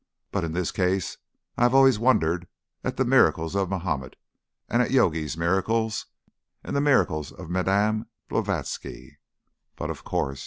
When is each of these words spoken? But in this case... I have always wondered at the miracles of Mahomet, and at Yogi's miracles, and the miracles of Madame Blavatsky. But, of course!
But 0.31 0.43
in 0.43 0.53
this 0.53 0.71
case... 0.71 1.19
I 1.57 1.61
have 1.61 1.75
always 1.75 1.99
wondered 1.99 2.47
at 2.83 2.97
the 2.97 3.05
miracles 3.05 3.55
of 3.55 3.69
Mahomet, 3.69 4.15
and 4.67 4.81
at 4.81 4.89
Yogi's 4.89 5.37
miracles, 5.37 6.07
and 6.63 6.75
the 6.75 6.81
miracles 6.81 7.31
of 7.31 7.51
Madame 7.51 8.07
Blavatsky. 8.27 9.19
But, 9.75 9.91
of 9.91 10.03
course! 10.03 10.39